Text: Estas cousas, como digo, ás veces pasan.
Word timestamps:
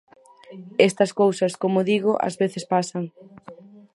Estas 0.87 1.11
cousas, 1.21 1.53
como 1.61 1.87
digo, 1.91 2.11
ás 2.27 2.35
veces 2.41 2.63
pasan. 2.73 3.05